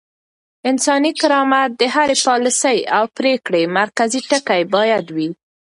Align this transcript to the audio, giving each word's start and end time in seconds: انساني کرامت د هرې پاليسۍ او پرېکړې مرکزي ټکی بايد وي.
انساني 0.69 1.11
کرامت 1.21 1.69
د 1.79 1.81
هرې 1.95 2.15
پاليسۍ 2.25 2.77
او 2.95 3.03
پرېکړې 3.17 3.63
مرکزي 3.79 4.21
ټکی 4.29 4.61
بايد 4.73 5.05
وي. 5.15 5.29